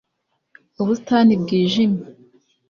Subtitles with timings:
[0.81, 2.03] ubusitani bwijimye.